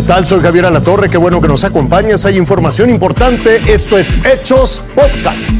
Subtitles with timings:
[0.00, 0.24] tal?
[0.24, 2.24] Soy Javier Alatorre, qué bueno que nos acompañas.
[2.24, 3.56] Hay información importante.
[3.70, 5.50] Esto es Hechos Podcast.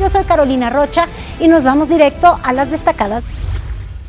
[0.00, 1.06] Yo soy Carolina Rocha
[1.38, 3.22] y nos vamos directo a las destacadas.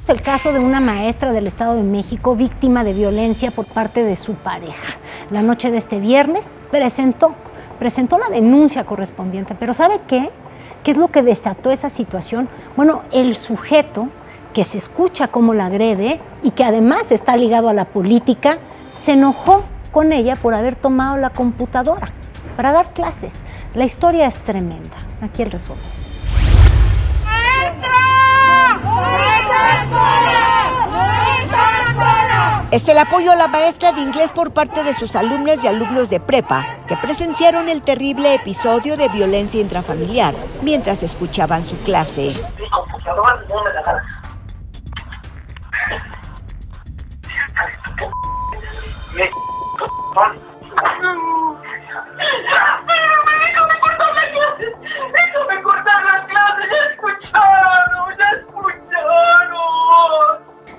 [0.08, 4.16] El caso de una maestra del Estado de México víctima de violencia por parte de
[4.16, 4.98] su pareja.
[5.30, 7.36] La noche de este viernes presentó,
[7.78, 10.32] presentó la denuncia correspondiente, pero ¿sabe qué?
[10.84, 12.50] ¿Qué es lo que desató esa situación?
[12.76, 14.08] Bueno, el sujeto
[14.54, 18.58] que se escucha cómo la agrede y que además está ligado a la política,
[19.08, 22.12] se enojó con ella por haber tomado la computadora
[22.58, 23.42] para dar clases.
[23.74, 24.98] La historia es tremenda.
[25.22, 25.82] Aquí el resumen.
[32.70, 36.10] Es el apoyo a la maestra de inglés por parte de sus alumnas y alumnos
[36.10, 42.34] de prepa que presenciaron el terrible episodio de violencia intrafamiliar mientras escuchaban su clase.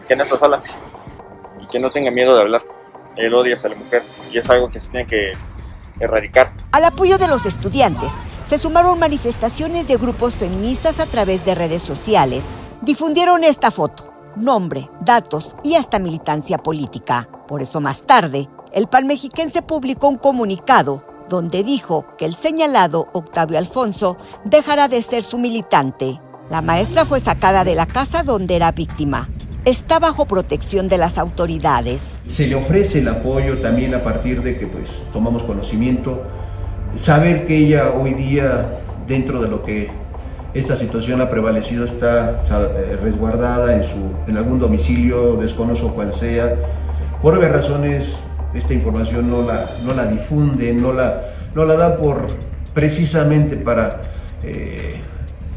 [0.07, 0.63] Que no está sola
[1.61, 2.63] y que no tenga miedo de hablar.
[3.17, 5.33] Él odia a la mujer y es algo que se tiene que
[6.01, 6.53] erradicar.
[6.73, 11.83] Al apoyo de los estudiantes, se sumaron manifestaciones de grupos feministas a través de redes
[11.83, 12.47] sociales.
[12.81, 17.29] Difundieron esta foto, nombre, datos y hasta militancia política.
[17.49, 23.09] Por eso más tarde, el PAN mexiquense publicó un comunicado donde dijo que el señalado
[23.15, 26.21] Octavio Alfonso dejará de ser su militante.
[26.51, 29.31] La maestra fue sacada de la casa donde era víctima.
[29.65, 32.21] Está bajo protección de las autoridades.
[32.31, 36.23] Se le ofrece el apoyo también a partir de que pues tomamos conocimiento,
[36.97, 39.91] saber que ella hoy día dentro de lo que
[40.53, 43.97] esta situación ha prevalecido está eh, resguardada en, su,
[44.27, 46.55] en algún domicilio, desconozco cuál sea.
[47.23, 48.17] Por obvias razones,
[48.55, 51.23] esta información no la, no la difunden, no la,
[51.55, 52.27] no la dan por
[52.73, 54.03] precisamente para
[54.43, 55.01] eh,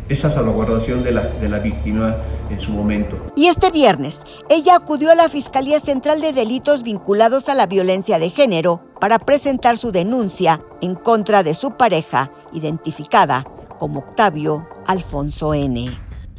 [0.09, 2.17] esa salvaguardación de la, de la víctima
[2.49, 3.31] en su momento.
[3.35, 8.17] Y este viernes, ella acudió a la Fiscalía Central de Delitos vinculados a la violencia
[8.17, 13.45] de género para presentar su denuncia en contra de su pareja, identificada
[13.77, 15.91] como Octavio Alfonso N.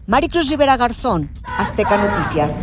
[0.07, 2.61] Maricruz Rivera Garzón, Azteca Noticias.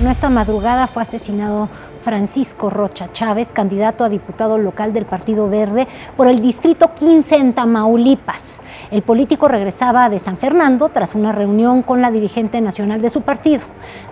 [0.00, 1.68] No esta madrugada fue asesinado
[2.04, 7.52] Francisco Rocha Chávez, candidato a diputado local del Partido Verde por el Distrito 15 en
[7.52, 8.60] Tamaulipas.
[8.92, 13.22] El político regresaba de San Fernando tras una reunión con la dirigente nacional de su
[13.22, 13.62] partido.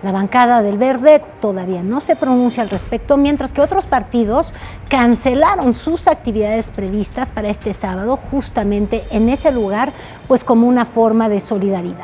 [0.03, 4.53] La bancada del Verde todavía no se pronuncia al respecto, mientras que otros partidos
[4.89, 9.93] cancelaron sus actividades previstas para este sábado justamente en ese lugar,
[10.27, 12.03] pues como una forma de solidaridad.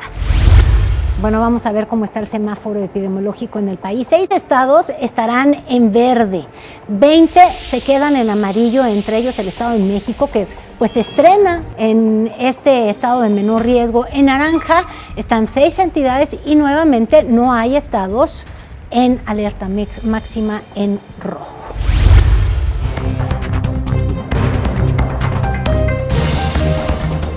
[1.21, 4.07] Bueno, vamos a ver cómo está el semáforo epidemiológico en el país.
[4.09, 6.45] Seis estados estarán en verde,
[6.89, 10.47] 20 se quedan en amarillo, entre ellos el Estado de México, que
[10.77, 14.05] pues se estrena en este estado de menor riesgo.
[14.11, 14.83] En naranja
[15.15, 18.43] están seis entidades y nuevamente no hay estados
[18.91, 19.69] en alerta
[20.03, 21.62] máxima en rojo.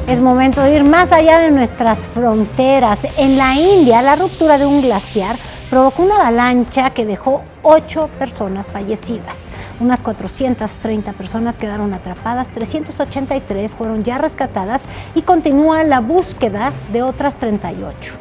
[0.08, 3.00] Es momento de ir más allá de nuestras fronteras.
[3.16, 5.34] En la India, la ruptura de un glaciar
[5.68, 9.50] provocó una avalancha que dejó ocho personas fallecidas.
[9.80, 14.84] Unas 430 personas quedaron atrapadas, 383 fueron ya rescatadas
[15.16, 18.12] y continúa la búsqueda de otras 38.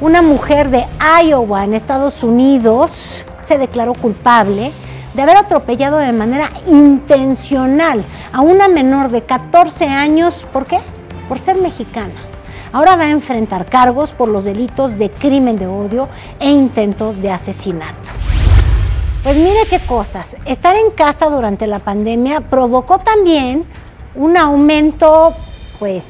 [0.00, 0.84] Una mujer de
[1.24, 4.72] Iowa, en Estados Unidos, se declaró culpable
[5.16, 10.46] de haber atropellado de manera intencional a una menor de 14 años.
[10.52, 10.78] ¿Por qué?
[11.26, 12.12] Por ser mexicana.
[12.70, 17.30] Ahora va a enfrentar cargos por los delitos de crimen de odio e intento de
[17.30, 18.10] asesinato.
[19.22, 20.36] Pues mire qué cosas.
[20.44, 23.62] Estar en casa durante la pandemia provocó también
[24.14, 25.32] un aumento,
[25.78, 26.04] pues,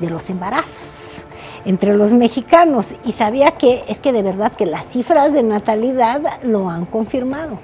[0.00, 1.26] de los embarazos
[1.66, 2.94] entre los mexicanos.
[3.04, 7.58] Y sabía que es que de verdad que las cifras de natalidad lo han confirmado.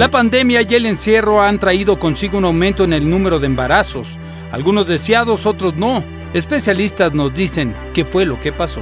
[0.00, 4.16] La pandemia y el encierro han traído consigo un aumento en el número de embarazos,
[4.50, 6.02] algunos deseados, otros no.
[6.32, 8.80] Especialistas nos dicen qué fue lo que pasó.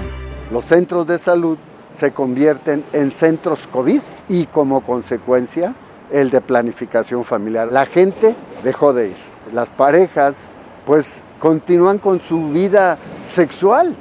[0.53, 1.59] Los centros de salud
[1.91, 5.75] se convierten en centros COVID y como consecuencia
[6.13, 7.73] el de planificación familiar.
[7.73, 9.17] La gente dejó de ir.
[9.53, 10.47] Las parejas
[10.87, 13.93] pues continúan con su vida sexual.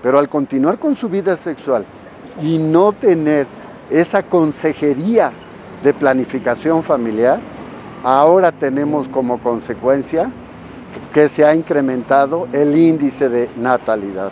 [0.00, 1.84] Pero al continuar con su vida sexual
[2.40, 3.48] y no tener
[3.90, 5.32] esa consejería
[5.82, 7.40] de planificación familiar,
[8.02, 10.30] ahora tenemos como consecuencia
[11.12, 14.30] que se ha incrementado el índice de natalidad.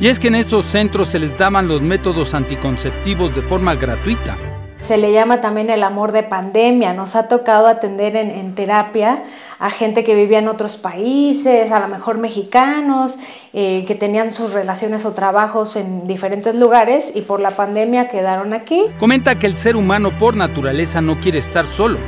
[0.00, 4.36] Y es que en estos centros se les daban los métodos anticonceptivos de forma gratuita.
[4.82, 6.92] Se le llama también el amor de pandemia.
[6.92, 9.22] Nos ha tocado atender en, terapia
[9.60, 13.16] a gente que vivía en otros países, a lo mejor mexicanos,
[13.52, 18.52] eh, que tenían sus relaciones o trabajos en diferentes lugares y por la pandemia quedaron
[18.52, 18.86] aquí.
[18.98, 21.98] Comenta que el ser humano por naturaleza no quiere estar solo.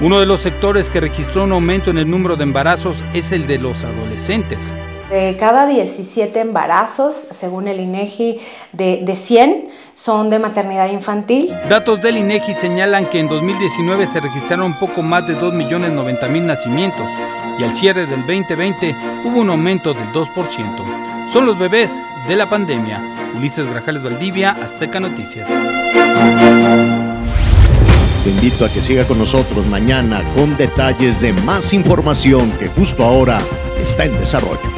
[0.00, 3.46] Uno de los sectores que registró un aumento en el número de embarazos es el
[3.46, 4.72] de los adolescentes.
[5.10, 8.38] De cada 17 embarazos, según el INEGI,
[8.72, 11.54] de, de 100 son de maternidad infantil.
[11.68, 17.06] Datos del INEGI señalan que en 2019 se registraron poco más de 2.090.000 nacimientos
[17.58, 18.94] y al cierre del 2020
[19.24, 21.32] hubo un aumento del 2%.
[21.32, 23.02] Son los bebés de la pandemia.
[23.36, 25.48] Ulises Grajales Valdivia, Azteca Noticias.
[28.24, 33.04] Te invito a que siga con nosotros mañana con detalles de más información que justo
[33.04, 33.40] ahora
[33.80, 34.77] está en desarrollo.